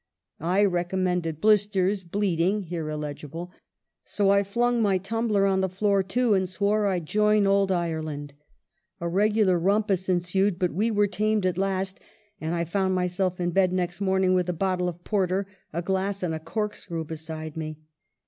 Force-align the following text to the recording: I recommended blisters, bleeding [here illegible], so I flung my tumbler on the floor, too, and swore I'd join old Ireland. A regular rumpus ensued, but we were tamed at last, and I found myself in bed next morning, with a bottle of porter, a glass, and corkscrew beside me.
I 0.49 0.65
recommended 0.65 1.39
blisters, 1.39 2.03
bleeding 2.03 2.63
[here 2.63 2.89
illegible], 2.89 3.51
so 4.03 4.31
I 4.31 4.41
flung 4.41 4.81
my 4.81 4.97
tumbler 4.97 5.45
on 5.45 5.61
the 5.61 5.69
floor, 5.69 6.01
too, 6.01 6.33
and 6.33 6.49
swore 6.49 6.87
I'd 6.87 7.05
join 7.05 7.45
old 7.45 7.71
Ireland. 7.71 8.33
A 8.99 9.07
regular 9.07 9.59
rumpus 9.59 10.09
ensued, 10.09 10.57
but 10.57 10.71
we 10.73 10.89
were 10.89 11.05
tamed 11.05 11.45
at 11.45 11.55
last, 11.55 11.99
and 12.39 12.55
I 12.55 12.65
found 12.65 12.95
myself 12.95 13.39
in 13.39 13.51
bed 13.51 13.71
next 13.71 14.01
morning, 14.01 14.33
with 14.33 14.49
a 14.49 14.53
bottle 14.53 14.89
of 14.89 15.03
porter, 15.03 15.45
a 15.71 15.83
glass, 15.83 16.23
and 16.23 16.33
corkscrew 16.43 17.03
beside 17.05 17.55
me. 17.55 17.77